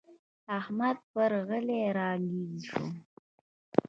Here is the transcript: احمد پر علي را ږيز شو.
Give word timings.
احمد 0.59 0.97
پر 1.11 1.31
علي 1.51 1.81
را 1.97 2.09
ږيز 2.23 2.55
شو. 2.69 2.83